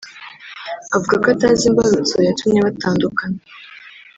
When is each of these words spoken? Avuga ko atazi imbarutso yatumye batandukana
Avuga 0.95 1.15
ko 1.21 1.27
atazi 1.35 1.63
imbarutso 1.69 2.15
yatumye 2.27 2.59
batandukana 2.67 3.39